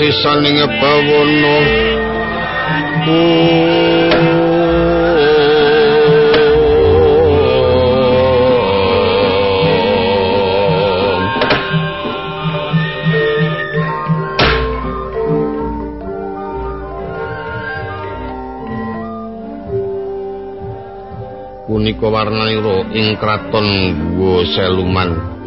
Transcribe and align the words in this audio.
Sisaning 0.00 0.56
bawana 0.80 1.54
punika 21.68 22.06
warnanira 22.08 22.88
ing 22.96 23.20
kraton 23.20 23.68
Guwa 24.16 24.48
Seluman 24.48 25.39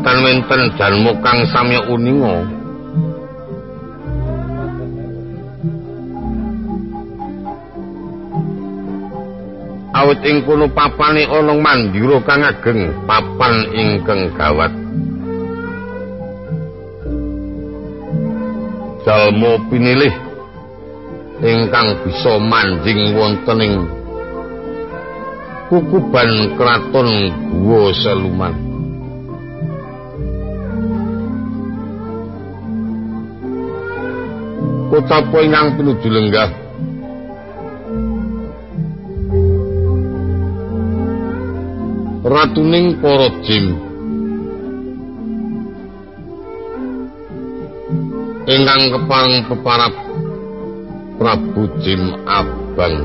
datan 0.00 0.24
wenten 0.24 0.62
dalmu 0.80 1.12
kang 1.20 1.44
samya 1.52 1.84
uninga. 1.92 2.48
Awit 9.92 10.24
ing 10.24 10.40
kono 10.48 10.72
papane 10.72 11.28
ana 11.28 11.52
mandira 11.52 12.16
kang 12.24 12.40
ageng 12.48 12.96
papan 13.04 13.54
ingkang 13.76 14.32
gawat. 14.40 14.72
Dalmu 19.04 19.52
pinilih 19.68 20.14
ingkang 21.44 21.88
bisa 22.08 22.40
manjing 22.40 23.20
wonten 23.20 23.58
ing 23.60 23.74
kukuban 25.68 26.56
kraton 26.56 27.08
guwa 27.52 27.92
seluman 27.92 28.69
utopo 34.90 35.38
ingkang 35.38 35.78
pinuju 35.78 36.08
lenggah. 36.10 36.50
Ratuning 42.26 42.98
para 42.98 43.28
jin. 43.46 43.66
Ingkang 48.50 48.82
kepang 48.98 49.30
peparap 49.46 49.94
prabu 51.22 51.64
Jim 51.86 52.02
abang. 52.26 52.96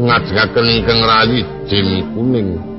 Ngajengaken 0.00 0.66
ingkang 0.80 1.00
rayi 1.04 1.40
jin 1.68 1.88
kuning. 2.16 2.73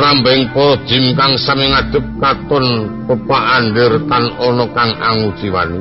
Sumrambing 0.00 0.56
para 0.56 0.80
jim 0.88 1.12
kang 1.12 1.36
sami 1.36 1.68
ngadep 1.68 2.00
katon 2.16 2.88
pepak 3.04 3.44
andir 3.52 4.00
tan 4.08 4.32
ana 4.40 4.64
kang 4.72 4.96
angujiwani. 4.96 5.80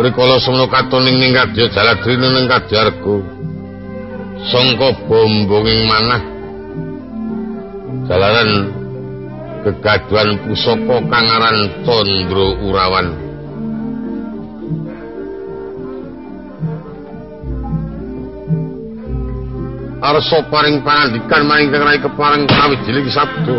Rikala 0.00 0.40
semono 0.40 0.64
katon 0.72 1.04
ing 1.04 1.20
ninggadya 1.20 1.68
jaladrine 1.68 2.32
ning 2.32 2.48
kadyarga. 2.48 3.16
Sangka 4.48 4.88
bombonging 5.04 5.84
manah. 5.84 6.22
Jalaran 8.08 8.72
kegaduhan 9.68 10.48
pusaka 10.48 10.96
kang 11.12 11.26
aran 11.28 11.84
Candra 11.84 12.48
Urawan. 12.64 13.29
Arsa 20.00 20.40
paring 20.48 20.80
pangandikan 20.80 21.44
maring 21.44 21.68
kang 21.68 21.84
kepareng 22.00 22.44
kawijiling 22.48 23.08
sabda 23.12 23.58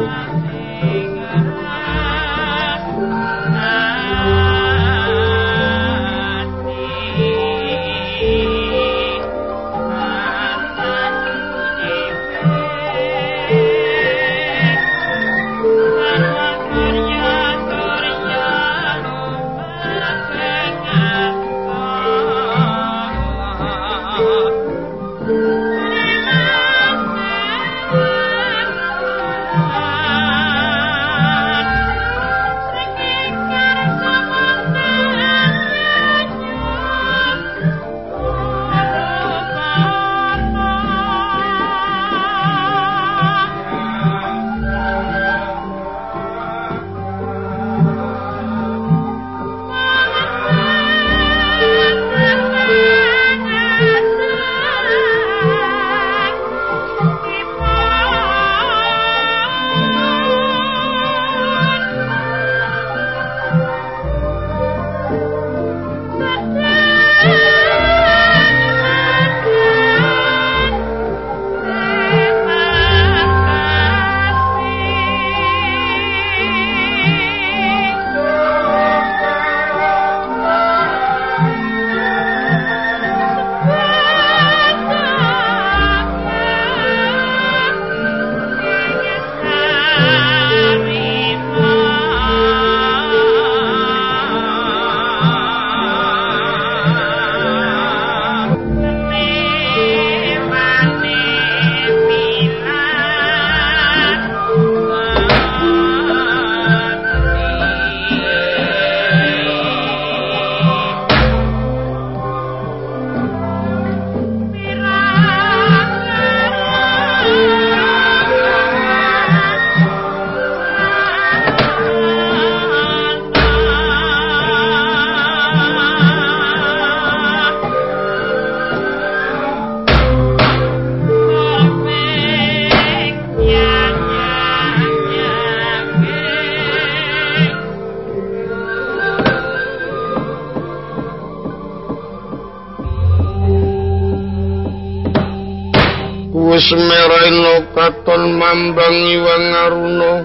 semeraino 146.72 147.68
katon 147.75 148.40
mambang 148.40 149.00
iwang 149.12 149.51
aruna. 149.68 150.24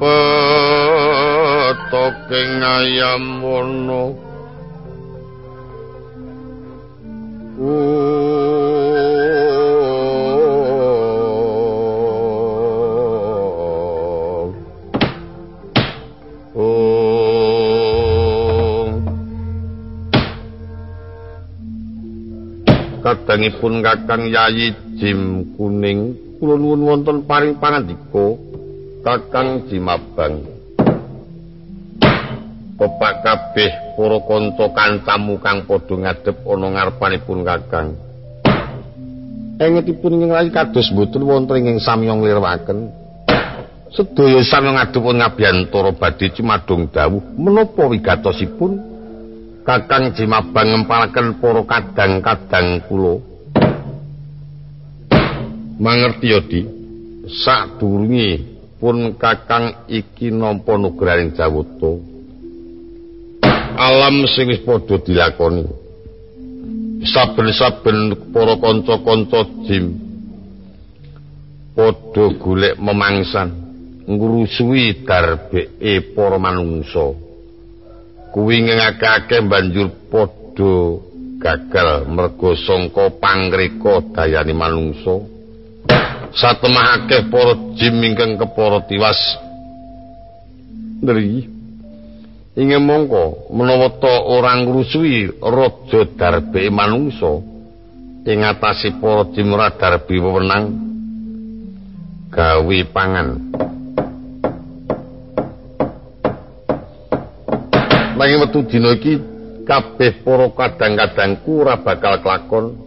petoking 0.00 1.42
ayam 2.60 3.24
wono 3.42 4.04
Kadangipun 23.04 23.84
kakang 23.84 24.32
yayi 24.32 24.72
jim 24.96 25.44
kuning 25.60 26.16
kula 26.40 26.56
nuwun 26.56 26.80
wonten 26.88 27.28
paring 27.28 27.60
pangandika 27.60 28.43
Kakang 29.14 29.70
Jimabang 29.70 30.42
Bapak 32.74 33.14
kabeh 33.22 33.70
para 33.94 34.18
kanca 34.26 34.66
kancamu 34.74 35.38
kang 35.38 35.62
padha 35.70 35.94
ngadep 36.02 36.42
ana 36.42 36.66
ngarepanipun 36.74 37.46
Kakang 37.46 37.94
Engetipun 39.62 40.18
ing 40.18 40.34
rayi 40.34 40.50
kados 40.50 40.90
mboten 40.90 41.22
wonten 41.22 41.62
ing 41.62 41.78
samyong 41.78 42.26
lirwaken 42.26 42.90
sedaya 43.94 44.42
samyong 44.42 44.82
ngadep 44.82 45.04
ngabiyantara 45.06 45.94
badhe 45.94 46.34
cumadung 46.34 46.90
dawuh 46.90 47.22
menapa 47.38 47.86
wigatosipun 47.86 48.82
Kakang 49.62 50.10
Jimabang 50.18 50.74
ngempalaken 50.74 51.40
para 51.40 51.64
kadang-kadang 51.64 52.84
kula. 52.84 53.16
Mangerti 55.80 56.36
ya, 56.36 56.44
Di. 56.44 56.60
Sadurunge 57.24 58.53
pun 58.84 59.16
Kakang 59.16 59.88
iki 59.88 60.28
nampa 60.28 60.76
nugraning 60.76 61.32
Jawata. 61.32 61.96
Alam 63.80 64.28
sing 64.28 64.52
wis 64.52 64.60
padha 64.60 65.00
dilakoni. 65.00 65.64
Saben-saben 67.08 68.28
para 68.28 68.60
kanca-kanca 68.60 69.40
Jim 69.64 69.96
padha 71.72 72.24
golek 72.36 72.76
memangsan 72.76 73.48
ngrusuhi 74.04 75.08
darbeke 75.08 76.12
para 76.12 76.36
manungsa. 76.36 77.16
kuwi 78.36 78.68
ngakake 78.68 79.48
banjur 79.48 79.88
padha 80.12 81.00
gagal 81.40 82.04
mergo 82.10 82.52
sangka 82.52 83.16
pangreka 83.22 84.02
dayane 84.12 84.52
manungsa 84.52 85.22
satemahake 86.34 87.30
para 87.30 87.54
jim 87.78 87.94
ingkang 88.02 88.34
kepara 88.34 88.82
tiwas. 88.90 89.18
Ndri 91.02 91.46
ingin 92.58 92.82
mongko 92.82 93.50
menawa 93.54 93.90
ta 93.98 94.14
ora 94.30 94.54
ngrusuhi 94.58 95.42
raja 95.42 96.00
darbe 96.18 96.70
manungsa 96.70 97.42
ing 98.26 98.42
atase 98.42 98.94
para 98.98 99.30
jim 99.34 99.54
ora 99.54 99.70
darbe 99.74 100.14
wewenang 100.18 100.74
gawe 102.34 102.78
pangan. 102.90 103.28
Nanging 108.14 108.38
metu 108.46 108.62
dina 108.66 108.94
iki 108.94 109.18
kabeh 109.66 110.22
para 110.22 110.46
kadang-kadangku 110.54 111.66
ora 111.66 111.78
bakal 111.82 112.22
kelakon 112.22 112.83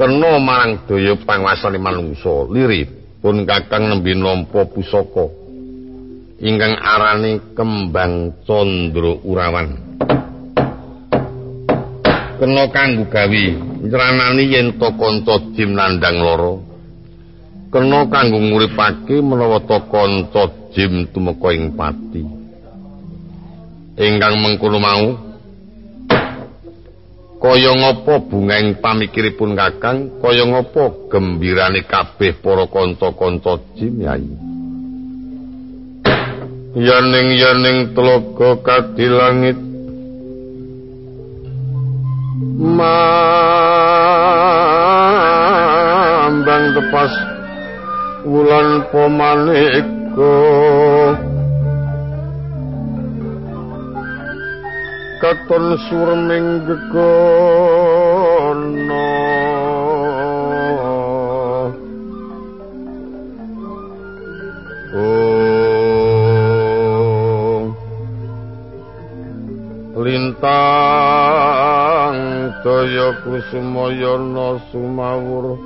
kena 0.00 0.40
marang 0.40 0.88
daya 0.88 1.12
panguasane 1.28 1.76
manungsa 1.76 2.48
lirih 2.48 2.88
pun 3.20 3.44
kakang 3.44 3.92
nembe 3.92 4.16
nampa 4.16 4.64
pusaka. 4.72 5.28
Ingkang 6.40 6.72
arane 6.80 7.52
kembang 7.52 8.32
candra 8.48 9.12
urawan. 9.28 9.68
Kena 12.40 12.64
kanggo 12.72 13.04
gawe 13.12 13.44
nyranani 13.84 14.44
yen 14.48 14.80
to 14.80 14.88
kanca 14.96 15.36
jim 15.52 15.76
nandang 15.76 16.16
lara. 16.24 16.56
Kena 17.68 18.08
kanggo 18.08 18.40
nguripake 18.40 19.20
menawa 19.20 19.60
to 19.68 19.84
kanca 19.92 20.48
jim 20.72 21.12
tumeka 21.12 21.52
ing 21.52 21.76
pati. 21.76 22.24
Ingkang 24.00 24.40
mengkono 24.40 24.80
mau 24.80 25.29
kaya 27.40 27.72
ngapa 27.72 28.20
bungeng 28.28 28.84
pamikiripun 28.84 29.56
kakang? 29.56 30.20
Kaya 30.20 30.44
ngapa 30.44 31.08
gembirane 31.08 31.88
kabeh 31.88 32.36
para 32.44 32.68
kanca-kanca 32.68 33.56
jim 33.80 33.96
yai 34.04 34.28
yaning 36.76 37.34
yaning 37.34 37.96
telaga 37.96 38.62
kadi 38.62 39.06
langit. 39.10 39.58
Mambang 42.60 43.06
tepas 46.76 47.12
wulan 48.28 48.84
pomaneka 48.92 50.36
katon 55.20 55.76
surming 55.88 56.64
gegono. 56.64 57.28
Oh. 64.96 65.20
Lintang 70.00 71.36
daya 72.64 73.12
kusumayana 73.20 74.56
sumawur 74.72 75.60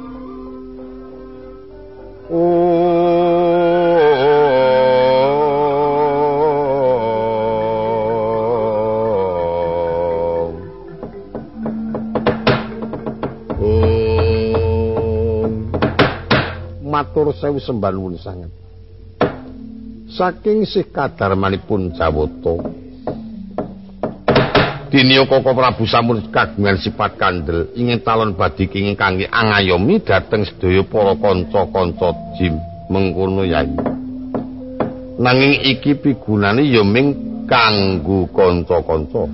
sewu 17.36 17.58
sembah 17.58 17.90
nuwun 17.90 18.16
sanget. 18.16 18.52
Saking 20.14 20.62
sih 20.62 20.86
kadarmanipun 20.88 21.90
Jawata. 21.98 22.84
Dinyo 24.94 25.26
Koko 25.26 25.58
Prabu 25.58 25.90
sampun 25.90 26.22
kagungan 26.30 26.78
sifat 26.78 27.18
kandel 27.18 27.74
ingin 27.74 27.98
talon 28.06 28.38
badhe 28.38 28.70
kenging 28.70 28.94
kangge 28.94 29.26
angayomi 29.26 29.98
dhateng 29.98 30.46
sedaya 30.46 30.86
para 30.86 31.18
kanca-kanca 31.18 32.14
jim 32.38 32.54
mengkono 32.86 33.42
yai. 33.42 33.74
Nanging 35.18 35.66
iki 35.66 35.98
pigunane 35.98 36.62
ya 36.62 36.86
ming 36.86 37.42
kanggo 37.50 38.30
kanca-kanca. 38.30 39.26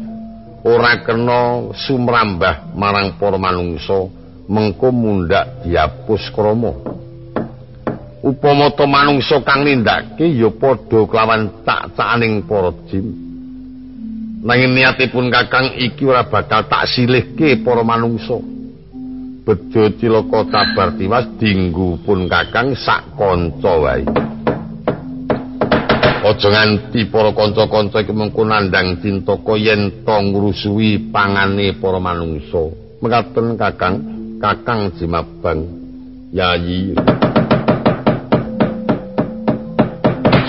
Ora 0.65 1.05
kena 1.05 1.73
sumrambah 1.77 2.73
marang 2.73 3.21
para 3.21 3.37
manungsa 3.37 4.09
mengko 4.49 4.89
mundhak 4.89 5.61
diapus 5.61 6.33
krama. 6.33 6.73
Upama 8.21 8.69
to 8.77 8.85
manungsa 8.85 9.41
kang 9.41 9.65
nindakake 9.65 10.29
ya 10.37 10.53
padha 10.53 11.09
kelawan 11.09 11.65
tak-takaning 11.65 12.45
para 12.45 12.73
jin. 12.89 13.07
Nanging 14.41 14.73
niatipun 14.73 15.29
kakang 15.29 15.77
iki 15.77 16.09
ora 16.09 16.25
bakal 16.25 16.65
tak 16.65 16.89
silihke 16.89 17.61
para 17.61 17.85
manungsa. 17.85 18.41
Bejo 19.45 19.83
cilaka 20.01 20.41
tabar 20.49 20.97
tiwas 20.97 21.29
dinggu 21.37 22.01
pun 22.05 22.25
kakang 22.25 22.73
sak 22.73 23.17
kanca 23.21 23.73
wae. 23.77 24.05
Aja 26.21 26.49
nganti 26.53 27.09
para 27.09 27.33
kanca-kanca 27.33 28.01
iki 28.01 28.13
mengko 28.13 28.45
nandang 28.45 29.01
cintaka 29.05 29.57
yen 29.61 30.05
to 30.05 30.17
ngrusuhi 30.17 31.13
pangane 31.13 31.77
para 31.77 32.01
manungsa. 32.01 32.73
Mekaten 33.01 33.57
kakang 33.61 33.97
kakang 34.41 34.93
jimabang 34.97 35.69
yayi 36.33 36.97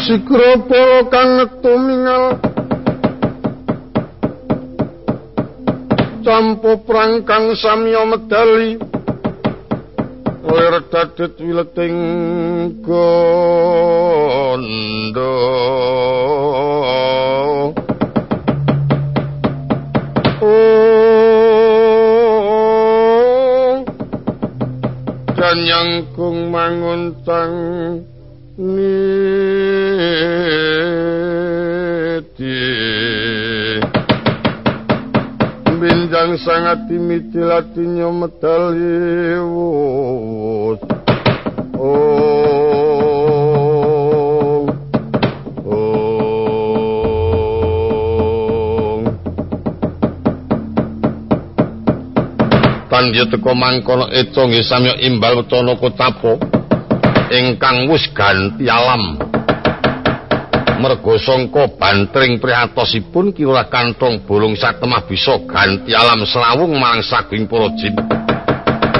Sikropo 0.02 1.06
kang 1.14 1.46
tumingal 1.62 2.42
Campo 6.26 6.78
prang 6.86 7.22
kang 7.22 7.54
samya 7.58 8.06
medali. 8.06 8.78
Lir 10.42 10.76
dadet 10.90 11.38
wileting 11.42 11.98
gondo. 12.82 13.06
Oh. 20.42 21.82
Janyangkung 25.38 26.54
manguntang 26.54 27.54
niti 28.62 29.11
binja 36.32 36.44
Sang 36.44 36.64
sangati 36.64 36.96
mitilati 36.96 37.80
medal 37.80 38.76
wus. 39.44 40.80
Oh 41.78 42.32
Oh 45.66 46.22
Tanjo 52.90 53.26
teko 53.26 53.56
mangkono 53.56 54.08
eco 54.12 54.48
nggih 54.48 54.64
samya 54.64 54.96
imbal 55.02 55.36
wetana 55.38 55.76
kotapo 55.76 56.40
ingkang 57.32 57.88
wis 57.90 58.08
ganti 58.14 58.70
alam 58.70 59.21
mergo 60.82 61.22
sangka 61.22 61.78
bantring 61.78 62.42
prihatosipun 62.42 63.30
kira 63.30 63.70
kantong 63.70 64.26
bolong 64.26 64.58
satemah 64.58 65.06
bisa 65.06 65.38
ganti 65.46 65.94
alam 65.94 66.26
selawung 66.26 66.74
marang 66.82 67.06
saking 67.06 67.46
para 67.46 67.70
jin. 67.78 67.94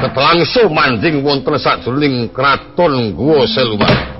Ketelangso 0.02 0.70
manjing 0.70 1.26
wonten 1.26 1.58
sajroning 1.58 2.30
kraton 2.30 3.18
Guwa 3.18 3.50
Seluman. 3.50 4.11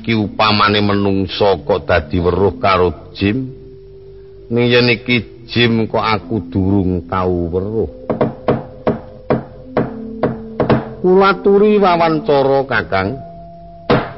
Iki 0.00 0.16
upamane 0.16 0.80
menungso 0.80 1.60
kok 1.60 1.84
dadi 1.84 2.16
weruh 2.16 2.56
karo 2.56 3.12
jim? 3.12 3.52
Ning 4.48 4.64
yen 4.72 4.88
iki 4.88 5.44
jim 5.44 5.84
kok 5.84 6.00
aku 6.00 6.48
durung 6.48 7.04
tau 7.04 7.52
weruh? 7.52 7.90
Kula 11.04 11.30
turi 11.44 11.76
wawancara 11.76 12.64
kakang. 12.64 13.08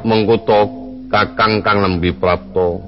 Mengkuto 0.06 0.70
kakang 1.10 1.62
kang 1.62 1.78
lembi 1.82 2.10
prapto 2.14 2.82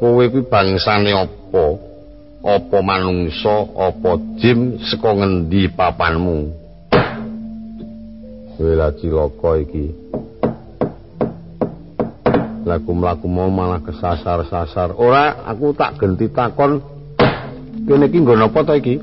kowe 0.00 0.24
kuwi 0.32 0.48
bangsane 0.48 1.12
apa? 1.12 1.66
Apa 2.40 2.78
manungsa 2.80 3.68
apa 3.76 4.16
jim 4.40 4.80
saka 4.80 5.12
ngendi 5.12 5.68
papanmu 5.76 6.59
Wela 8.60 8.92
cilaka 8.92 9.56
iki. 9.56 9.88
Laku 12.68 12.92
mlaku 12.92 13.24
mau 13.24 13.48
malah 13.48 13.80
kesasar-sasar. 13.80 14.92
Ora, 15.00 15.48
aku 15.48 15.72
tak 15.72 15.96
genti 15.96 16.28
takon. 16.28 16.84
Kene 17.88 18.12
iki 18.12 18.20
nggon 18.20 18.44
apa 18.44 18.60
to 18.60 18.76
iki? 18.76 19.00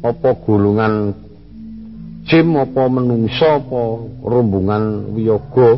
Apa 0.00 0.32
gulungan 0.40 1.12
jim 2.24 2.56
apa 2.56 2.88
menungso 2.88 3.44
apa 3.44 3.82
rombongan 4.24 5.12
wiyaga? 5.12 5.76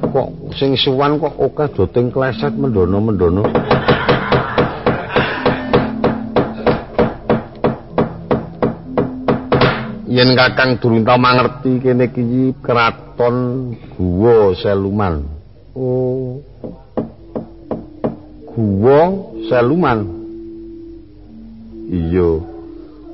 Kok 0.00 0.28
sing 0.56 0.80
suwan 0.80 1.20
kok 1.20 1.36
akeh 1.36 1.76
doting 1.76 2.08
kleset 2.08 2.56
mendono-mendono. 2.56 3.44
Yen 10.10 10.34
kakang 10.34 10.82
durung 10.82 11.06
tau 11.06 11.14
mangerti 11.22 11.78
kene 11.78 12.10
iki 12.10 12.50
kraton 12.58 13.70
guwa 13.94 14.50
seluman. 14.58 15.22
Oh. 15.78 16.42
Guwa 18.50 18.98
seluman? 19.46 19.98
Iya. 21.86 22.42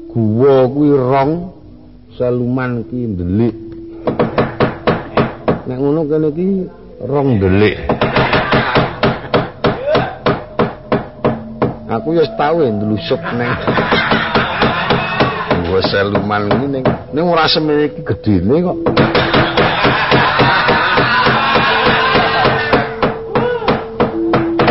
Guwa 0.09 0.55
kuwi 0.73 0.91
rong 0.97 1.33
seluman 2.17 2.81
ki 2.89 3.13
ndelik. 3.13 3.57
Nek 5.69 5.77
ngono 5.77 6.01
kene 6.09 6.29
iki 6.33 6.49
rong 7.05 7.29
ndelik. 7.37 7.77
Aku 11.93 12.17
wis 12.17 12.33
tau 12.41 12.65
ndelusuk 12.65 13.21
neng 13.37 13.53
nggo 15.77 15.93
seluman 15.93 16.49
iki 16.49 16.67
ning 16.73 16.85
ning 17.13 17.25
ora 17.29 17.45
semene 17.45 17.93
iki 17.93 18.01
gedene 18.01 18.65
kok. 18.65 18.77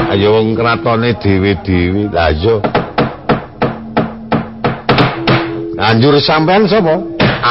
Ayo 0.09 0.33
wong 0.33 0.57
kratone 0.57 1.13
dhewe-dhewe. 1.21 2.09
Lah 2.09 2.33
iya. 2.33 2.57
Anjur 5.77 6.17
sampean 6.17 6.65
sapa? 6.65 6.97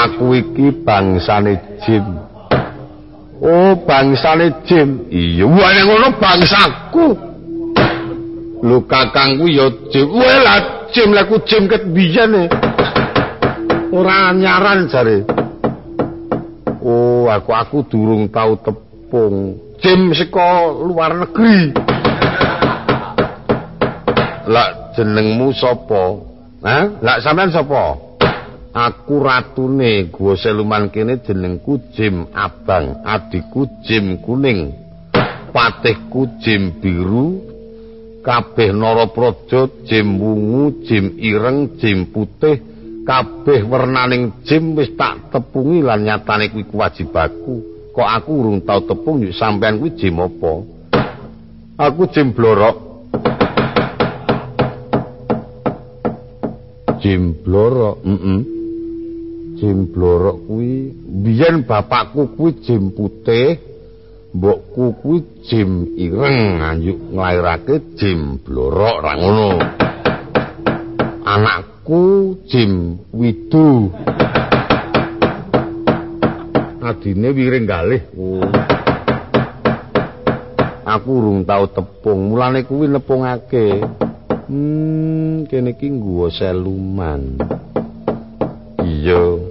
Aku 0.02 0.34
iki 0.34 0.74
bangsane 0.82 1.78
jin. 1.86 2.02
Oh, 3.38 3.78
bangsane 3.86 4.66
jin. 4.66 5.06
Iya, 5.14 5.46
wae 5.46 5.80
ngono 5.86 6.18
bangsaku. 6.18 7.06
Lu 8.66 8.82
kakangku 8.90 9.46
ya 9.46 9.70
jin. 9.94 10.10
Wae 10.10 10.42
lah 10.42 10.90
jin 10.90 11.14
laku 11.14 11.38
jin 11.46 11.70
ket 11.70 11.86
biyen 11.94 12.50
ora 13.94 14.34
nyaran 14.34 14.90
jare. 14.90 15.18
Oh 16.82 17.30
aku 17.30 17.50
aku 17.54 17.78
durung 17.86 18.26
tau 18.28 18.58
tepung. 18.58 19.54
Jim 19.78 20.10
saka 20.10 20.74
luar 20.74 21.14
negeri. 21.14 21.70
Lak 24.50 24.98
jenengmu 24.98 25.54
sapa? 25.54 26.02
Ha 26.66 26.78
lak 27.00 27.18
sampean 27.22 27.54
sapa? 27.54 28.02
Aku 28.74 29.22
ratune 29.22 30.10
gua 30.10 30.34
seluman 30.34 30.90
kene 30.90 31.22
jenengku 31.22 31.78
jim 31.94 32.26
abang 32.34 33.06
adikku 33.06 33.70
jim 33.86 34.18
kuning 34.18 34.74
patihku 35.54 36.42
jim 36.42 36.82
biru 36.82 37.38
kabeh 38.26 38.74
narapraja 38.74 39.70
jim 39.86 40.18
wungu 40.18 40.82
jim 40.82 41.14
ireng 41.22 41.78
jim 41.78 42.10
putih 42.10 42.73
kabeh 43.04 43.60
wernaning 43.68 44.40
jim 44.48 44.72
wis 44.72 44.88
tak 44.96 45.28
tepungi 45.28 45.84
lan 45.84 46.02
nyatane 46.02 46.48
kuwi 46.48 46.64
kewajibanku. 46.64 47.54
Kok 47.94 48.08
aku 48.10 48.30
urung 48.42 48.58
tau 48.66 48.82
tepung 48.82 49.22
yuk 49.22 49.36
sampean 49.36 49.78
kuwi 49.78 49.94
jim 49.94 50.18
apa? 50.18 50.52
Aku 51.78 52.08
jim 52.10 52.32
blorok. 52.32 52.76
Jim 57.04 57.36
blorok 57.44 58.00
mm 58.00 58.18
-mm. 58.18 58.38
jim 59.60 59.78
blorok 59.92 60.48
kuwi 60.48 60.96
biyen 61.04 61.68
bapakku 61.68 62.32
kuwi 62.32 62.64
jim 62.64 62.96
putih 62.96 63.60
mbokku 64.32 64.96
kuwi 65.04 65.44
jim 65.44 65.92
ireng. 66.00 66.64
Anjuk 66.64 66.98
nglairake 67.12 68.00
jim 68.00 68.40
blorok 68.40 68.96
ra 69.04 69.12
ngono. 69.20 69.50
Anak 71.24 71.73
aku 71.84 72.40
Jim 72.48 72.96
Widu. 73.12 73.92
Adine 76.80 77.28
wiring. 77.28 77.68
Oh. 78.16 78.40
Aku 80.88 81.10
urung 81.20 81.44
tau 81.44 81.68
tepung, 81.68 82.32
mulane 82.32 82.64
kuwi 82.64 82.88
nepungake. 82.88 83.84
Hmm, 84.48 85.44
kene 85.44 85.76
iki 85.76 85.92
ngguwa 85.92 86.32
seluman. 86.32 87.36
Iya. 88.80 89.44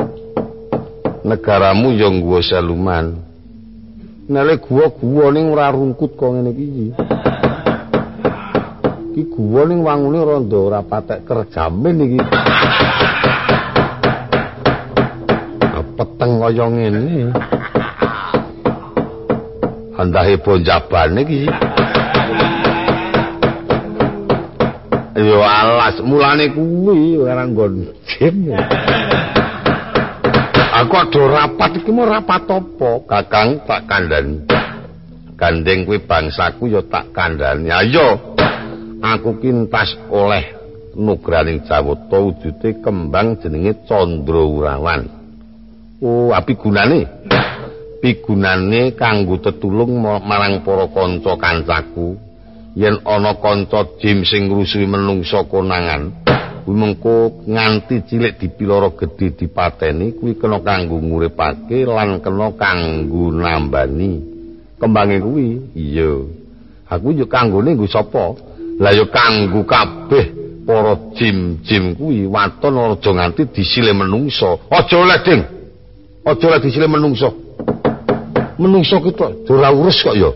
Negaramu 1.22 1.94
ya 1.94 2.10
ngguwa 2.10 2.42
seluman. 2.42 3.14
Nek 4.26 4.58
guwa-guwa 4.66 5.30
ning 5.30 5.54
ora 5.54 5.70
rungkut 5.70 6.18
kok 6.18 6.34
ngene 6.34 6.50
iki. 6.58 6.88
Ki 9.14 9.30
guwa 9.30 9.70
ning 9.70 9.86
wangune 9.86 10.26
randa 10.26 10.58
ora 10.58 10.82
patek 10.82 11.22
kerjamin 11.30 12.02
iki. 12.02 12.20
Peteng 15.94 16.42
kaya 16.42 16.66
ngene. 16.74 17.30
Andahe 20.02 20.34
bonjabane 20.42 21.22
iki. 21.22 21.46
Yo 25.14 25.46
alas, 25.46 26.02
mulane 26.02 26.50
kuwi 26.50 27.22
ora 27.22 27.46
nggon 27.46 27.94
jim. 28.10 28.50
Aku 30.74 30.94
ado 30.98 31.22
rapat 31.30 31.78
iki 31.78 31.94
mau 31.94 32.10
rapat 32.10 32.50
apa? 32.50 32.92
Kakang 33.06 33.62
tak 33.70 33.86
kandhani. 33.86 34.42
Gandeng 35.38 35.86
kuwi 35.86 36.02
bangsaku 36.02 36.74
ya 36.74 36.82
tak 36.82 37.14
kandhani. 37.14 37.70
Ayo. 37.70 38.33
Aku 39.04 39.36
kintas 39.44 40.00
oleh 40.08 40.56
nugraning 40.96 41.68
Jawata 41.68 42.24
wujude 42.24 42.80
kembang 42.80 43.36
jenenge 43.36 43.84
Candrawurawan. 43.84 45.12
Oh, 46.00 46.32
api 46.32 46.56
gunane? 46.56 47.04
Pigunane 48.00 48.96
kanggo 48.96 49.44
tetulung 49.44 50.00
marang 50.00 50.64
para 50.64 50.88
kanca 50.88 51.36
kancaku 51.36 52.16
yen 52.80 53.04
ana 53.04 53.36
kanca 53.44 54.00
jim 54.00 54.24
sing 54.24 54.48
ngrusuhi 54.48 54.88
menungsa 54.88 55.48
konangan. 55.52 56.24
kuwi 56.64 56.80
mengko 56.80 57.44
nganti 57.44 58.08
cilik 58.08 58.40
dipiloro 58.40 58.96
gedhe 58.96 59.36
dipateni 59.36 60.16
kuwi 60.16 60.40
kena 60.40 60.64
kanggo 60.64 60.96
nguripake 60.96 61.84
lan 61.84 62.24
kena 62.24 62.56
kanggo 62.56 63.36
nambani 63.36 64.24
kembange 64.80 65.20
kuwi 65.20 65.76
iya 65.76 66.24
aku 66.88 67.12
yo 67.12 67.28
kanggone 67.28 67.76
nggo 67.76 67.88
sapa 67.92 68.53
lah 68.84 68.92
yo 68.92 69.08
kanggo 69.08 69.64
kabeh 69.64 70.26
para 70.68 71.16
jim-jim 71.16 71.96
kuwi 71.96 72.28
waton 72.28 72.76
aja 72.76 73.12
nganti 73.16 73.48
disile 73.48 73.96
menungso. 73.96 74.68
Aja 74.68 75.00
oleh 75.00 75.20
ding. 75.24 75.42
Aja 76.28 76.44
oleh 76.52 76.60
disile 76.60 76.92
menungso. 76.92 77.32
Menungso 78.60 79.00
kita 79.00 79.48
ora 79.48 79.72
urus 79.72 80.04
kok 80.04 80.16
yo 80.20 80.36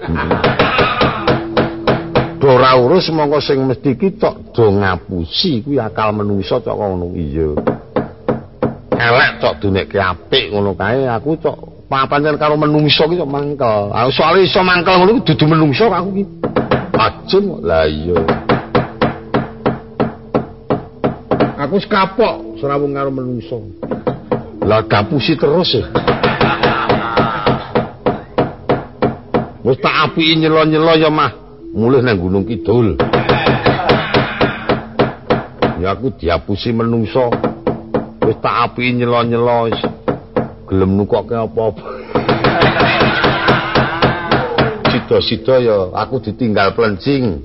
ora 2.47 2.79
urus 2.79 3.11
mongko 3.11 3.43
sing 3.43 3.59
mesti 3.59 3.99
kita 3.99 4.55
do 4.55 4.71
ngapusi 4.71 5.67
kuwi 5.67 5.83
akal 5.83 6.15
menungso 6.15 6.63
cok 6.63 6.71
ngono. 6.71 7.11
Iya. 7.19 7.51
Elek 8.95 9.31
cok 9.43 9.53
dunekke 9.59 9.99
apik 9.99 10.55
ngono 10.55 10.71
kae. 10.71 11.03
Aku 11.11 11.35
cok 11.35 11.91
papancen 11.91 12.39
karo 12.39 12.55
menungso 12.55 13.11
ki 13.11 13.19
cok 13.19 13.27
mangkel. 13.27 13.91
Aku 13.91 14.09
soalnya 14.15 14.47
iso 14.47 14.63
mangkel 14.63 15.03
ngono 15.03 15.19
dudu 15.19 15.45
menungso 15.51 15.91
aku 15.91 16.09
ki 16.15 16.23
ajeng 17.07 17.63
lah 17.63 17.87
iya 17.87 18.19
aku 21.55 21.79
sekapok 21.79 22.59
serawung 22.59 22.91
karo 22.91 23.09
menungso 23.09 23.63
lah 24.67 24.83
ngapusi 24.83 25.39
terus 25.39 25.71
ya 25.79 25.87
Wis 29.67 29.83
tak 29.83 29.91
apiki 29.99 30.39
nyelo-nyelo 30.39 30.95
ya 30.95 31.11
mah 31.11 31.27
mulih 31.75 31.99
nang 31.99 32.15
Gunung 32.15 32.47
Kidul. 32.47 32.95
Ya 35.83 35.91
aku 35.91 36.15
diapusi 36.15 36.71
menungso. 36.71 37.27
Wis 38.23 38.39
tak 38.39 38.71
api 38.71 38.95
nyelo-nyelo 38.95 39.67
gelem 40.71 40.95
nukokke 40.95 41.35
apa-apa. 41.35 41.83
Sida-sida 44.97 45.61
ya 45.61 45.93
aku 45.93 46.17
ditinggal 46.25 46.73
plencing 46.73 47.37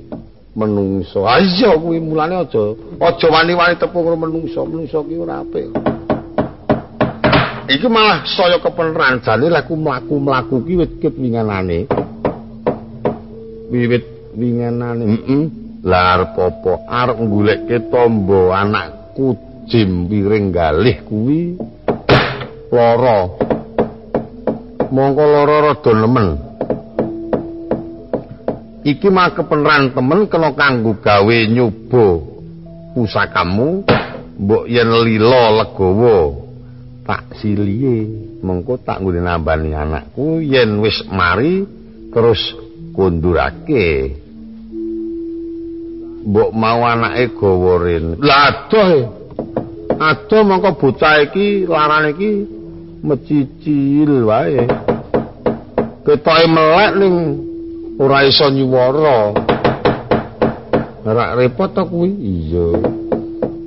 menungso. 0.57 1.29
Ah 1.29 1.37
iya 1.37 1.77
kuwi 1.77 2.01
mulane 2.01 2.41
aja 2.41 2.73
aja 2.97 3.27
wani-wani 3.29 3.77
tepung 3.77 4.09
karo 4.09 4.17
menungso. 4.17 4.65
Menungso 4.65 5.05
ki 5.05 5.21
ora 5.21 5.45
apik. 5.45 5.69
Iki 7.69 7.89
malah 7.93 8.25
saya 8.25 8.57
kepeneran 8.57 9.21
jane 9.21 9.53
laku 9.53 9.77
mlaku-mlaku 9.77 10.65
ki 10.65 10.75
wit 10.81 10.93
kepinganane. 10.97 11.85
Wiwit 13.69 14.33
wingenane 14.33 15.05
heeh 15.05 15.45
lah 15.85 16.17
arep 16.17 16.37
apa 16.41 16.73
arep 16.89 17.19
goleke 17.21 17.77
tombo 17.93 18.49
anakku 18.49 19.37
jim 19.69 20.09
piring 20.09 20.49
galih 20.49 21.05
kuwi 21.05 21.61
lara 22.73 23.29
mongko 24.89 25.25
lara 25.25 25.57
rada 25.69 25.93
nemen 25.93 26.52
iki 28.83 29.09
mah 29.11 29.31
kepeneran 29.31 29.95
temen 29.95 30.27
kena 30.27 30.51
kanggo 30.59 30.99
gawe 30.99 31.37
nyoba 31.47 32.07
pusakamu 32.95 33.87
mbok 34.43 34.65
yen 34.67 34.91
lila 35.07 35.63
legawa 35.63 36.35
tak 37.07 37.35
silihe 37.39 38.07
mengko 38.43 38.79
tak 38.83 38.99
nggone 38.99 39.23
nambani 39.23 39.71
anakku 39.75 40.43
yen 40.43 40.83
wis 40.83 41.07
mari 41.11 41.63
terus 42.11 42.43
kundurake 42.95 44.19
mbok 46.23 46.51
mau 46.55 46.87
anake 46.87 47.35
gawa 47.35 47.73
rene. 47.83 48.15
Lah 48.23 48.41
adoh. 48.51 48.91
E. 48.95 49.01
Adoh 49.99 50.43
mongko 50.47 50.71
bocah 50.79 51.23
iki 51.27 51.67
larane 51.67 52.15
iki 52.15 52.31
mecicil 53.03 54.27
wae. 54.27 54.63
Ketoke 56.07 56.47
melek 56.47 56.93
ning 56.99 57.15
ora 57.99 58.25
iso 58.25 58.47
nyuwara. 58.49 59.35
Ora 61.03 61.35
repot 61.35 61.75
to 61.75 61.83
kuwi? 61.89 62.09
Iya. 62.15 62.69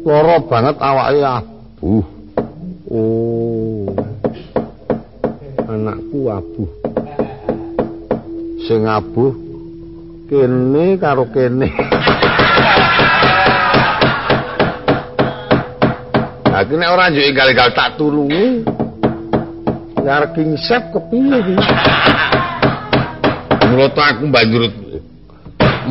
Lara 0.06 0.38
banget 0.46 0.78
awake 0.80 1.22
abuh. 1.26 2.06
Oh. 2.90 3.90
Anakku 5.66 6.20
abuh. 6.30 6.70
Sing 8.66 8.88
abuh 8.88 9.34
kene 10.26 10.98
karo 10.98 11.30
kene. 11.30 11.70
Aku 16.56 16.80
nek 16.80 16.88
ora 16.88 17.12
njuk 17.12 17.26
enggal-enggal 17.30 17.70
tak 17.76 18.00
tulungi. 18.00 18.64
Arep 20.06 20.38
kingsep 20.38 20.94
kepiye 20.94 21.38
iki? 21.42 21.56
Mula 23.76 23.92
aku 23.92 24.32
banjur 24.32 24.72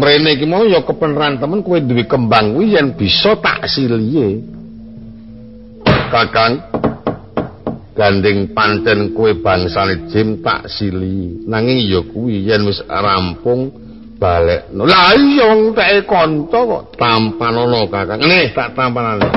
mrene 0.00 0.40
iki 0.40 0.48
mau 0.48 0.64
ya 0.64 0.80
kepeneran 0.80 1.36
temen 1.36 1.60
kowe 1.60 1.76
duwe 1.84 2.08
kembang 2.08 2.56
kuwi 2.56 2.72
yen 2.80 2.96
bisa 2.96 3.36
tak 3.44 3.68
silihe. 3.68 4.40
Kakang 6.08 6.64
gandeng 7.92 8.56
pancen 8.56 9.12
kowe 9.12 9.36
bangsane 9.36 10.08
jim 10.08 10.40
tak 10.40 10.64
sili. 10.72 11.44
Nanging 11.44 11.84
ya 11.84 12.00
kuwi 12.08 12.48
yen 12.48 12.64
wis 12.64 12.80
rampung 12.88 13.68
balik. 14.16 14.72
Lah 14.72 15.12
iya 15.12 15.52
wong 15.52 15.76
teke 15.76 16.08
kanca 16.08 16.58
kok 16.64 16.82
tampanono 16.96 17.84
kakang. 17.92 18.24
Nih 18.24 18.48
tak 18.56 18.72
tampanane. 18.72 19.28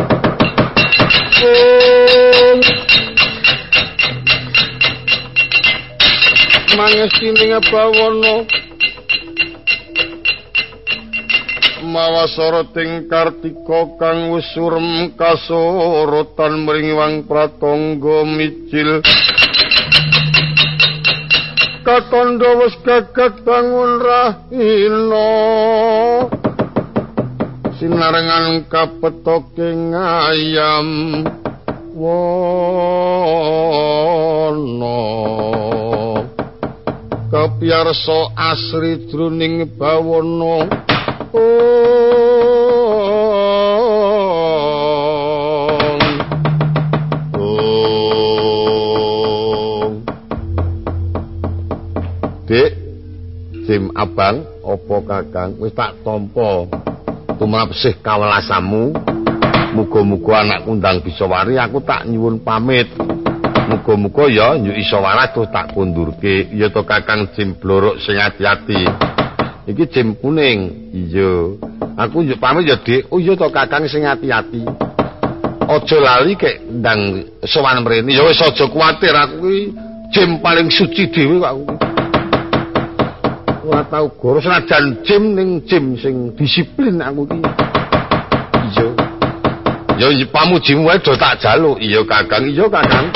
ingsun 1.38 2.66
mangestining 6.75 7.56
bawana 7.71 8.34
mawa 11.88 12.27
soroting 12.36 13.08
kartika 13.08 13.80
kang 13.95 14.36
wis 14.36 14.43
surem 14.51 15.15
kasorotan 15.15 16.67
mringiwang 16.67 17.23
pratangga 17.23 18.27
micil 18.27 18.99
katondo 21.88 22.60
wis 22.60 22.75
gagat 22.84 23.47
bangun 23.47 24.03
rahina. 24.03 25.32
Sinarengan 27.80 28.67
kapetoke 28.67 29.69
ngayam 29.93 30.89
wono 31.95 32.38
kapiyarsa 37.67 38.32
asri 38.32 39.12
druning 39.12 39.67
bawana. 39.75 40.71
Dik, 52.47 52.71
Jim 53.67 53.91
Abang, 53.99 54.47
opo 54.63 55.03
kakang, 55.03 55.60
wis 55.60 55.75
tak 55.75 55.99
tompo. 56.08 56.71
tumrapsih 57.36 57.99
kawelasamu. 57.99 58.95
Muga-muga 59.75 60.41
anak 60.41 60.63
kundang 60.63 61.03
bisa 61.03 61.27
wari 61.27 61.60
aku 61.60 61.84
tak 61.84 62.08
nyuwun 62.08 62.39
pamit 62.39 62.88
muga-muga 63.67 64.25
ya 64.32 64.56
nyuk 64.56 64.75
iso 64.80 64.97
waras 65.03 65.36
terus 65.36 65.51
tak 65.51 65.75
kundurke 65.75 66.47
ya 66.56 66.71
to 66.71 66.82
kakang 66.88 67.27
jim 67.36 67.56
blorok 67.60 67.99
sing 67.99 68.15
ati-ati 68.15 68.88
iki 69.67 69.84
jim 69.91 70.15
kuning 70.15 70.91
iya 70.95 71.53
Aku 71.97 72.21
yo 72.21 72.38
pamit 72.38 72.69
yo, 72.69 72.77
Dik. 72.77 73.10
Oh 73.10 73.17
iya 73.17 73.34
to 73.34 73.49
Kakang 73.49 73.89
sing 73.89 74.06
ati-ati. 74.06 74.62
Aja 75.65 75.97
lali 75.97 76.38
kek 76.38 76.62
ndang 76.69 77.25
sowan 77.41 77.82
mrene. 77.82 78.13
Ya 78.13 78.21
wis 78.21 78.38
aja 78.38 78.69
kuwatir 78.69 79.17
aku 79.17 79.49
ki 79.49 79.58
jim 80.13 80.38
paling 80.38 80.69
suci 80.69 81.10
dhewe 81.10 81.41
kok 81.41 81.49
aku. 81.49 81.65
Ora 83.67 83.84
tau 83.89 84.13
goro 84.13 84.38
senajan 84.38 85.01
jim 85.01 85.34
ning 85.34 85.65
jim 85.65 85.97
sing 85.97 86.38
disiplin 86.38 87.01
aku 87.01 87.25
ki. 87.25 87.41
Iya. 88.62 88.88
Ya 89.97 90.08
pamujimu 90.30 90.86
wae 90.86 91.01
do 91.01 91.17
tak 91.17 91.41
jaluk. 91.41 91.82
Iya 91.82 92.06
Kakang, 92.06 92.45
iya 92.45 92.69
Kakang. 92.69 93.10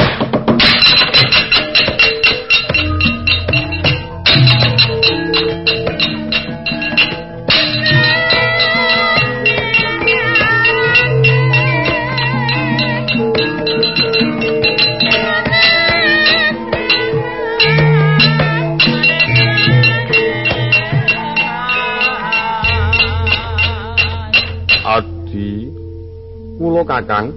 Kakang. 26.87 27.35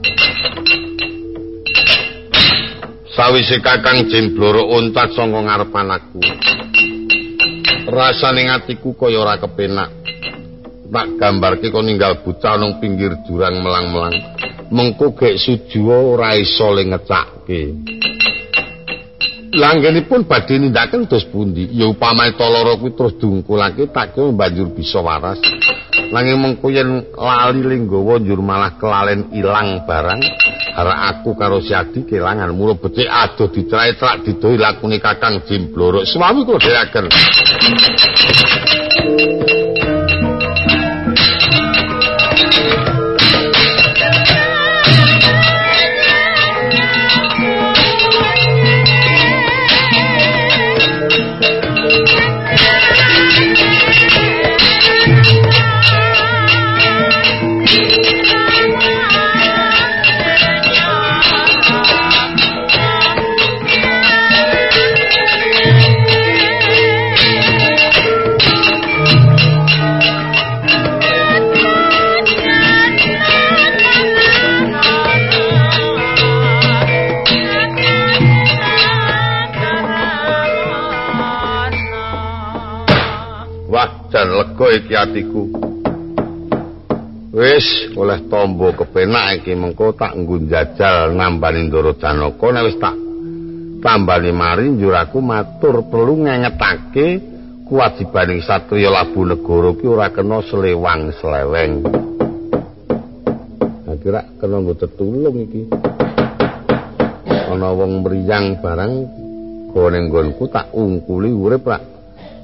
Sawise 3.14 3.58
Kakang 3.58 4.06
jembloro 4.06 4.70
untat 4.74 5.14
saka 5.14 5.38
ngarepan 5.42 5.88
aku. 5.90 6.22
Rasane 7.90 8.48
atiku 8.48 8.94
kaya 8.94 9.18
ora 9.18 9.34
kepenak. 9.38 9.90
Tak 10.94 11.18
gambarke 11.18 11.74
kok 11.74 11.82
ninggal 11.82 12.22
bocah 12.22 12.54
nang 12.54 12.78
pinggir 12.78 13.18
jurang 13.26 13.58
melang-melang. 13.58 14.14
Mengko 14.70 15.10
gek 15.18 15.42
sujuwa 15.42 16.14
ora 16.14 16.38
iso 16.38 16.70
le 16.70 16.86
ngecakke. 16.86 17.62
Langgenipun 19.54 20.26
badhe 20.26 20.58
nindakaken 20.58 21.06
dos 21.10 21.26
pundi? 21.30 21.70
Ya 21.74 21.86
upamane 21.90 22.34
taloro 22.38 22.78
kuwi 22.78 22.94
terus 22.94 23.14
dungkulake 23.18 23.90
tak 23.90 24.14
kira 24.14 24.30
banjur 24.34 24.70
bisa 24.70 24.98
waras. 24.98 25.38
Nanging 26.12 26.38
mengko 26.40 26.68
yen 26.68 27.04
lali 27.14 27.62
linggawa 27.62 28.20
njur 28.20 28.40
malah 28.42 28.76
kelalen 28.76 29.30
ilang 29.32 29.86
barang 29.88 30.20
arek 30.74 30.98
aku 31.14 31.30
karo 31.38 31.62
si 31.62 31.70
Adi 31.70 32.02
kelangan. 32.02 32.50
Mulo 32.50 32.74
becik 32.76 33.06
adoh 33.06 33.48
dicrai 33.48 33.94
trak 33.94 34.26
didoi 34.26 34.58
lakune 34.58 34.98
Kakang 34.98 35.46
Jimbloro 35.46 36.02
suami 36.02 36.42
kula 36.42 36.58
dhereaken 36.58 37.06
atiku. 85.14 85.46
Wis 87.30 87.94
oleh 87.94 88.26
tombo 88.26 88.74
kepenak 88.74 89.42
iki 89.42 89.54
mengko 89.54 89.94
tak 89.94 90.18
nggo 90.18 90.42
njajal 90.42 91.14
nambani 91.14 91.70
Ndoro 91.70 91.94
Janaka 91.94 92.46
nek 92.50 92.64
wis 92.66 92.78
tak 92.82 92.94
tambani 93.78 94.30
mari 94.34 94.74
njur 94.74 94.94
aku 94.94 95.18
matur 95.22 95.86
perlu 95.86 96.26
ngengetake 96.26 97.06
kewajibaning 97.66 98.42
satriya 98.42 98.90
labu 98.90 99.22
negara 99.22 99.70
ki 99.78 99.86
ora 99.86 100.06
kena 100.10 100.42
selewang 100.42 101.14
seleweng. 101.22 101.72
Kira 104.02 104.20
kena 104.36 104.56
nggo 104.58 104.74
tetulung 104.74 105.38
iki. 105.46 105.62
Ana 107.54 107.70
wong 107.70 108.02
mriyang 108.02 108.58
barang 108.58 108.92
gone 109.74 109.98
nggonku 110.10 110.44
tak 110.50 110.74
ungkuli 110.74 111.30
urip 111.30 111.66
rak 111.66 111.93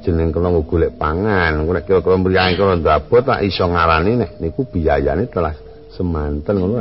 jeneng 0.00 0.32
kena 0.32 0.50
golek 0.64 0.96
pangan. 0.96 1.60
Nek 1.64 1.84
kira-kira 1.86 2.16
mriyane 2.16 2.56
karo 2.56 2.74
ndabot 2.76 3.22
tak 3.24 3.44
iso 3.44 3.68
ngarani 3.68 4.12
nek 4.16 4.30
niku 4.40 4.64
biayane 4.66 5.28
telah 5.28 5.54
semanten 5.92 6.54
ngono 6.56 6.74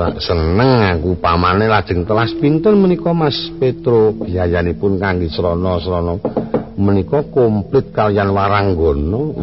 Pak 0.00 0.16
seneng 0.16 0.96
aku 0.96 1.20
pamane 1.20 1.68
lajeng 1.68 2.08
telas 2.08 2.32
pinten 2.40 2.72
menika 2.80 3.12
Mas 3.12 3.36
Petro? 3.60 4.16
Biayanipun 4.16 4.96
kangge 4.96 5.28
srana-srana. 5.28 6.16
Menika 6.80 7.20
komplit 7.28 7.92
kalian 7.92 8.32
waranggono 8.32 9.36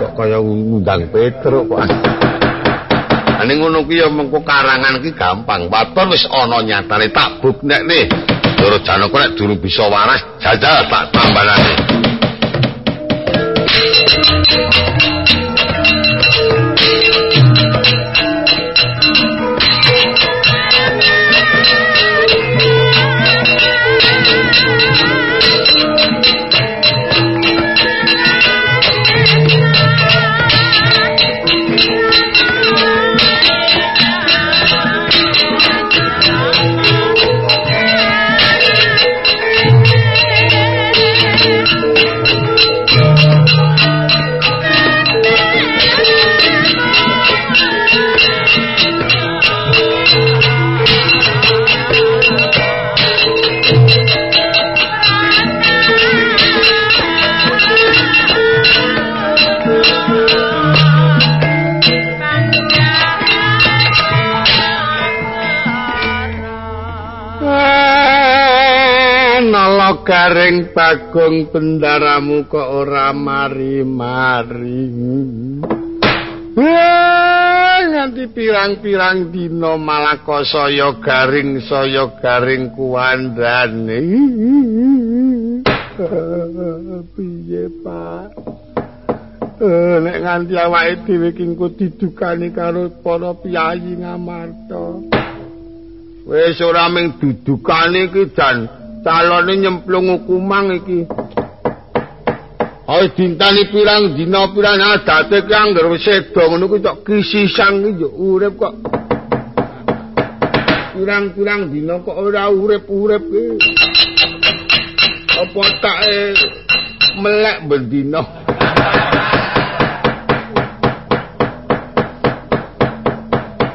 kok 0.00 0.12
kaya 0.16 0.40
undang 0.40 1.12
Petro 1.12 1.68
kok 1.68 1.84
Ning 3.44 3.60
ngono 3.60 3.84
kuwi 3.84 4.00
ya 4.00 4.08
mengko 4.08 4.40
karangan 4.40 4.96
iki 5.02 5.12
gampang. 5.12 5.68
Waton 5.68 6.08
wis 6.08 6.24
ana 6.30 6.64
nyatane 6.64 7.12
tak 7.12 7.44
buknekne. 7.44 8.08
Doro 8.56 8.80
Janaka 8.80 9.16
nek 9.20 9.32
durung 9.36 9.60
bisa 9.60 9.84
waras, 9.84 10.24
jajal 10.40 10.88
tak 10.88 11.12
tambanane. 11.12 11.72
Garing 70.56 70.72
bagong 70.72 71.52
bendaramu 71.52 72.48
kok 72.48 72.64
ora 72.64 73.12
mari-mari. 73.12 74.88
nganti 77.86 78.24
pirang-pirang 78.32 79.28
dina 79.28 79.76
malah 79.76 80.24
kok 80.24 80.48
saya 80.48 80.96
garing 80.96 81.60
saya 81.60 82.08
garing 82.16 82.72
kuandane. 82.72 84.00
Piye, 87.16 87.64
Pak? 87.84 88.26
Nek 90.04 90.18
nganti 90.20 90.54
awake 90.56 91.04
dhewe 91.08 91.28
kingku 91.32 91.72
didukani 91.76 92.52
karo 92.52 92.92
para 93.04 93.32
piyayi 93.36 94.00
ngamarta. 94.00 94.84
Wis 96.26 96.60
ora 96.60 96.88
mung 96.92 97.16
dudukane 97.20 98.10
iki 98.12 98.34
jan 98.36 98.85
calone 99.04 99.54
nyemplung 99.56 100.06
hukumang 100.12 100.76
iki. 100.78 101.08
Ayo 102.86 103.10
dintani 103.18 103.66
pirang 103.68 104.14
dina 104.14 104.46
pirang 104.54 104.78
adate 104.78 105.42
ki 105.42 105.54
anggar 105.54 105.90
sedo 105.98 106.42
ngono 106.46 106.70
kuwi 106.70 106.84
tok 106.84 107.02
kisisang 107.02 107.82
iki 107.82 108.06
yo 108.06 108.08
urip 108.14 108.54
kok. 108.56 108.74
Pirang-pirang 110.96 111.68
dina 111.68 112.00
kok 112.00 112.16
ora 112.16 112.48
urip-urip 112.48 113.24
iki. 113.26 113.76
apa 115.36 115.62
tak 115.84 115.98
melek 117.20 117.68
bendina 117.68 118.24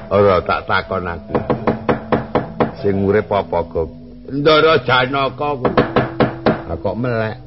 ora 0.09 0.41
tak 0.41 0.65
takon 0.65 1.05
aku 1.05 1.37
sing 2.81 2.97
urip 3.05 3.29
apa 3.29 3.59
kok 3.69 4.00
ndara 4.31 4.79
janaka 4.87 5.59
kok 6.83 6.95
melek 6.95 7.37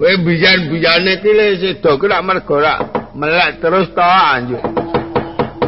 kowe 0.00 0.12
biyen-biyane 0.24 1.12
iki 1.20 1.32
le 1.36 1.46
sedo 1.60 2.00
ku 2.00 2.08
lak 2.08 2.24
mergo 2.24 2.56
lak 2.64 3.12
melek 3.12 3.60
terus 3.60 3.92
to 3.92 4.00
anjuk 4.00 4.64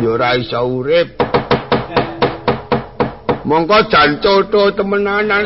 ya 0.00 0.08
ora 0.08 0.40
iso 0.40 0.60
urip 0.64 1.08
mongko 3.44 3.76
jan 3.92 4.16
coto 4.24 4.72
temenanan 4.72 5.44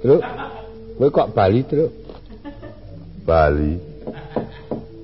Truk, 0.00 0.24
kowe 0.96 1.08
kok 1.12 1.28
Bali, 1.36 1.60
Truk? 1.68 1.92
Bali. 3.28 3.76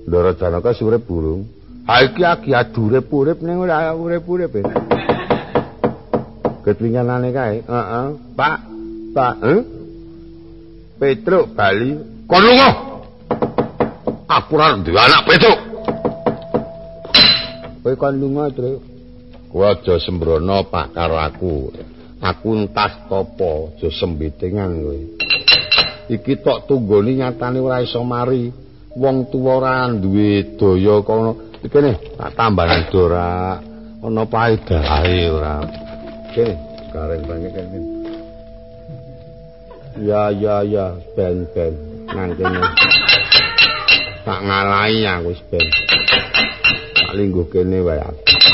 Ndara 0.09 0.33
Janaka 0.41 0.73
surip 0.73 1.05
burung. 1.05 1.56
Iki 1.87 2.23
agi 2.27 2.51
adure 2.51 2.99
urip 2.99 3.39
ning 3.47 3.63
ora 3.63 3.95
urip-urip. 3.95 4.53
E. 4.59 4.63
Ketingalane 6.67 7.31
kae. 7.31 7.63
Heeh. 7.63 8.07
Pak, 8.35 8.59
Pak, 9.15 9.35
eh? 9.47 9.61
Petruk 10.99 11.55
Bali. 11.55 11.95
Kon 12.27 12.43
lunga. 12.43 12.71
Aku 14.27 14.59
ora 14.59 14.75
duwe 14.83 14.99
anak 14.99 15.23
Petruk. 15.31 15.61
Kowe 17.87 17.95
kon 17.95 18.19
lunga, 18.19 18.51
Truk. 18.51 18.83
Kowe 19.55 19.65
aja 19.71 19.95
sembrono 20.03 20.67
Pak 20.67 20.91
karo 20.91 21.23
aku. 21.23 21.71
Aku 22.19 22.49
entas 22.59 23.07
topo, 23.07 23.79
aja 23.79 23.89
sembitingan 23.95 24.71
kowe. 24.83 24.99
iki 26.07 26.39
tok 26.39 26.71
tunggone 26.71 27.19
nyatane 27.19 27.59
ora 27.59 27.83
iso 27.83 28.03
mari 28.07 28.53
wong 28.95 29.27
tuwa 29.31 29.59
ora 29.59 29.91
duwe 29.91 30.55
daya 30.55 31.03
kono 31.03 31.46
kene 31.69 31.93
tak 32.17 32.31
tambahan 32.39 32.83
dora. 32.91 33.59
Ana 34.05 34.23
paedahe 34.29 35.31
ora. 35.33 35.65
Kene 36.31 36.55
gareng 36.95 37.23
banget 37.27 37.53
kene 37.57 37.79
ya 40.01 40.31
ya 40.31 40.63
ya 40.63 40.95
ben 41.17 41.47
ben. 41.51 41.75
Nang 42.13 42.33
kene 42.39 42.61
tak 44.23 44.41
ngalahi 44.43 45.07
aku 45.07 45.35
wis 45.35 45.43
ben. 45.51 45.67
Tak 46.95 47.13
lingguh 47.19 47.47
kene 47.51 47.83
wae 47.83 48.01
aku 48.01 48.46